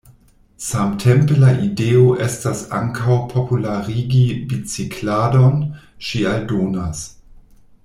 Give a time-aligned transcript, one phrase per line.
[0.67, 4.23] Samtempe la ideo estas ankaŭ popularigi
[4.55, 5.63] bicikladon,
[6.09, 7.05] ŝi aldonas.